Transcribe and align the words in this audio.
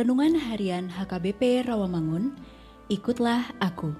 Renungan 0.00 0.32
Harian 0.32 0.88
HKBP 0.88 1.68
Rawamangun, 1.68 2.32
Ikutlah 2.88 3.52
Aku. 3.60 3.92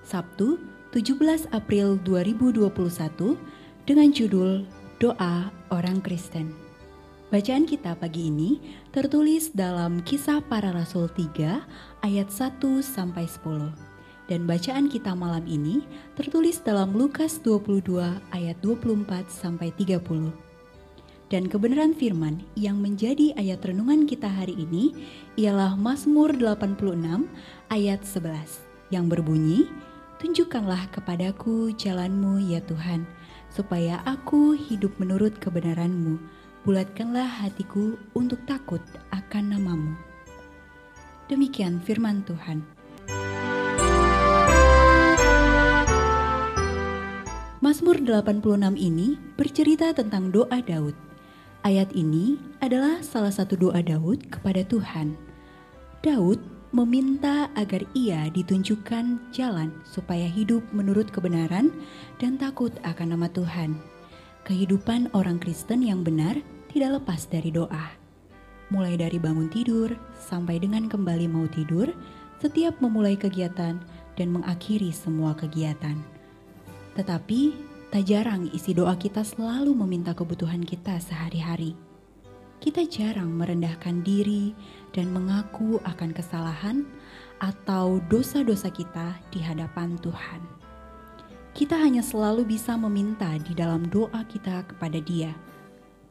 Sabtu, 0.00 0.56
17 0.96 1.52
April 1.52 2.00
2021 2.00 2.64
dengan 3.84 4.08
judul 4.16 4.64
Doa 4.96 5.52
Orang 5.68 6.00
Kristen. 6.00 6.56
Bacaan 7.28 7.68
kita 7.68 8.00
pagi 8.00 8.32
ini 8.32 8.80
tertulis 8.96 9.52
dalam 9.52 10.00
Kisah 10.00 10.40
Para 10.40 10.72
Rasul 10.72 11.12
3 11.12 12.00
ayat 12.00 12.32
1 12.32 12.56
sampai 12.80 13.28
10. 13.28 13.76
Dan 14.32 14.48
bacaan 14.48 14.88
kita 14.88 15.12
malam 15.12 15.44
ini 15.44 15.84
tertulis 16.16 16.64
dalam 16.64 16.96
Lukas 16.96 17.44
22 17.44 17.84
ayat 18.32 18.56
24 18.64 19.28
sampai 19.28 19.68
30 19.76 20.45
dan 21.26 21.50
kebenaran 21.50 21.90
firman 21.90 22.38
yang 22.54 22.78
menjadi 22.78 23.34
ayat 23.34 23.58
renungan 23.66 24.06
kita 24.06 24.30
hari 24.30 24.54
ini 24.54 24.94
ialah 25.34 25.74
Mazmur 25.74 26.30
86 26.38 27.26
ayat 27.66 28.00
11 28.06 28.94
yang 28.94 29.10
berbunyi, 29.10 29.66
Tunjukkanlah 30.16 30.88
kepadaku 30.96 31.76
jalanmu 31.76 32.40
ya 32.40 32.64
Tuhan, 32.64 33.04
supaya 33.52 34.00
aku 34.08 34.56
hidup 34.56 34.96
menurut 34.96 35.36
kebenaranmu. 35.36 36.16
Bulatkanlah 36.64 37.44
hatiku 37.44 38.00
untuk 38.16 38.40
takut 38.48 38.80
akan 39.12 39.44
namamu. 39.54 39.92
Demikian 41.28 41.84
firman 41.84 42.24
Tuhan. 42.24 42.64
Mazmur 47.60 47.98
86 48.00 48.78
ini 48.78 49.18
bercerita 49.36 49.92
tentang 49.92 50.32
doa 50.32 50.58
Daud 50.64 50.96
Ayat 51.66 51.90
ini 51.98 52.38
adalah 52.62 53.02
salah 53.02 53.34
satu 53.34 53.58
doa 53.58 53.82
Daud 53.82 54.30
kepada 54.30 54.62
Tuhan. 54.62 55.18
Daud 55.98 56.38
meminta 56.70 57.50
agar 57.58 57.82
ia 57.90 58.30
ditunjukkan 58.30 59.34
jalan 59.34 59.74
supaya 59.82 60.30
hidup 60.30 60.62
menurut 60.70 61.10
kebenaran 61.10 61.74
dan 62.22 62.38
takut 62.38 62.70
akan 62.86 63.18
nama 63.18 63.26
Tuhan. 63.34 63.74
Kehidupan 64.46 65.10
orang 65.10 65.42
Kristen 65.42 65.82
yang 65.82 66.06
benar 66.06 66.38
tidak 66.70 67.02
lepas 67.02 67.26
dari 67.26 67.50
doa. 67.50 67.90
Mulai 68.70 68.94
dari 69.02 69.18
bangun 69.18 69.50
tidur 69.50 69.90
sampai 70.22 70.62
dengan 70.62 70.86
kembali 70.86 71.26
mau 71.26 71.50
tidur, 71.50 71.90
setiap 72.38 72.78
memulai 72.78 73.18
kegiatan 73.18 73.74
dan 74.14 74.28
mengakhiri 74.30 74.94
semua 74.94 75.34
kegiatan. 75.34 75.98
Tetapi 76.94 77.74
Tak 77.96 78.12
jarang 78.12 78.52
isi 78.52 78.76
doa 78.76 78.92
kita 78.92 79.24
selalu 79.24 79.72
meminta 79.72 80.12
kebutuhan 80.12 80.60
kita 80.60 81.00
sehari-hari. 81.00 81.72
Kita 82.60 82.84
jarang 82.84 83.32
merendahkan 83.32 84.04
diri 84.04 84.52
dan 84.92 85.08
mengaku 85.16 85.80
akan 85.80 86.12
kesalahan 86.12 86.84
atau 87.40 87.96
dosa-dosa 88.12 88.68
kita 88.68 89.16
di 89.32 89.40
hadapan 89.40 89.96
Tuhan. 90.04 90.44
Kita 91.56 91.80
hanya 91.80 92.04
selalu 92.04 92.44
bisa 92.44 92.76
meminta 92.76 93.32
di 93.40 93.56
dalam 93.56 93.88
doa 93.88 94.28
kita 94.28 94.68
kepada 94.68 95.00
Dia. 95.00 95.32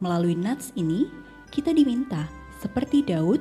Melalui 0.02 0.34
nats 0.34 0.74
ini, 0.74 1.06
kita 1.54 1.70
diminta 1.70 2.26
seperti 2.58 3.06
Daud 3.06 3.38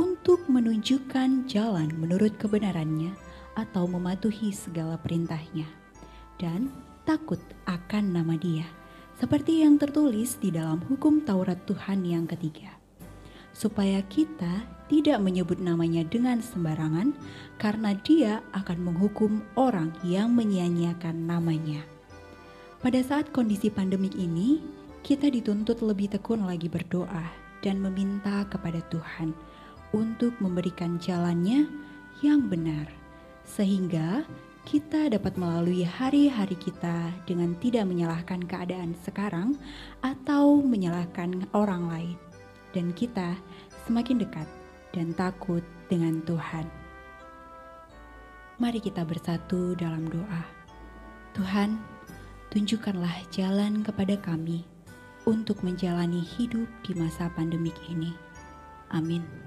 untuk 0.00 0.40
menunjukkan 0.48 1.44
jalan 1.44 1.92
menurut 2.00 2.40
kebenarannya 2.40 3.12
atau 3.52 3.84
mematuhi 3.84 4.48
segala 4.48 4.96
perintahnya. 4.96 5.68
Dan 6.40 6.72
takut 7.02 7.38
akan 7.66 8.14
nama 8.14 8.34
Dia, 8.38 8.66
seperti 9.18 9.62
yang 9.62 9.78
tertulis 9.78 10.38
di 10.38 10.54
dalam 10.54 10.82
hukum 10.86 11.22
Taurat 11.22 11.58
Tuhan 11.66 12.06
yang 12.06 12.26
ketiga, 12.30 12.74
supaya 13.50 14.02
kita 14.06 14.66
tidak 14.86 15.18
menyebut 15.18 15.58
namanya 15.58 16.06
dengan 16.06 16.38
sembarangan, 16.38 17.14
karena 17.58 17.94
Dia 18.02 18.44
akan 18.54 18.78
menghukum 18.92 19.42
orang 19.58 19.90
yang 20.06 20.34
menyia-nyiakan 20.34 21.26
namanya. 21.26 21.82
Pada 22.82 22.98
saat 23.02 23.30
kondisi 23.30 23.70
pandemik 23.70 24.18
ini, 24.18 24.58
kita 25.02 25.30
dituntut 25.30 25.82
lebih 25.82 26.14
tekun 26.14 26.46
lagi 26.46 26.66
berdoa 26.70 27.26
dan 27.62 27.78
meminta 27.78 28.42
kepada 28.50 28.82
Tuhan 28.90 29.34
untuk 29.94 30.34
memberikan 30.42 30.98
jalannya 30.98 31.66
yang 32.22 32.46
benar, 32.50 32.90
sehingga 33.46 34.26
kita 34.62 35.10
dapat 35.10 35.34
melalui 35.34 35.82
hari-hari 35.82 36.54
kita 36.54 37.10
dengan 37.26 37.58
tidak 37.58 37.82
menyalahkan 37.90 38.46
keadaan 38.46 38.94
sekarang 39.02 39.58
atau 40.06 40.62
menyalahkan 40.62 41.50
orang 41.50 41.90
lain, 41.90 42.18
dan 42.70 42.94
kita 42.94 43.34
semakin 43.84 44.22
dekat 44.22 44.46
dan 44.94 45.10
takut 45.18 45.66
dengan 45.90 46.22
Tuhan. 46.22 46.70
Mari 48.62 48.78
kita 48.78 49.02
bersatu 49.02 49.74
dalam 49.74 50.06
doa. 50.06 50.46
Tuhan, 51.34 51.82
tunjukkanlah 52.54 53.26
jalan 53.34 53.82
kepada 53.82 54.14
kami 54.22 54.62
untuk 55.26 55.58
menjalani 55.66 56.22
hidup 56.22 56.70
di 56.86 56.94
masa 56.94 57.26
pandemik 57.34 57.74
ini. 57.90 58.14
Amin. 58.94 59.41